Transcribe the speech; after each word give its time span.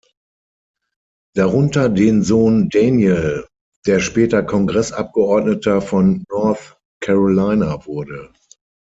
Darunter 1.35 1.87
den 1.87 2.23
Sohn 2.23 2.69
Daniel, 2.69 3.45
der 3.85 3.99
später 3.99 4.41
Kongressabgeordneter 4.41 5.79
von 5.79 6.23
North 6.27 6.79
Carolina 7.01 7.85
wurde. 7.85 8.33